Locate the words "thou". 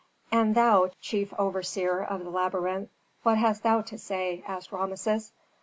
0.55-0.89, 3.61-3.81